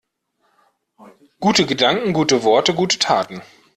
Gute 1.39 1.67
Gedanken, 1.67 2.13
gute 2.13 2.41
Worte, 2.41 2.73
gute 2.73 2.97
Taten. 2.97 3.43